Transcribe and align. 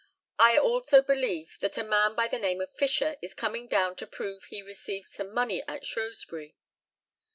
I 0.39 0.57
also 0.57 1.03
believe 1.03 1.57
that 1.59 1.77
a 1.77 1.83
man 1.83 2.15
by 2.15 2.27
the 2.27 2.39
name 2.39 2.59
of 2.59 2.75
Fisher 2.75 3.17
is 3.21 3.35
coming 3.35 3.67
down 3.67 3.95
to 3.97 4.07
prove 4.07 4.45
he 4.45 4.63
received 4.63 5.05
some 5.09 5.31
money 5.31 5.61
at 5.67 5.85
Shrewsbury. 5.85 6.55